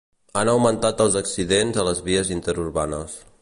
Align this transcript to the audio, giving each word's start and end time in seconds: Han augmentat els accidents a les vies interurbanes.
Han 0.39 0.49
augmentat 0.53 1.03
els 1.05 1.17
accidents 1.21 1.81
a 1.83 1.85
les 1.89 2.01
vies 2.09 2.33
interurbanes. 2.39 3.21